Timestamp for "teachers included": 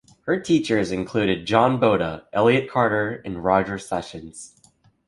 0.39-1.45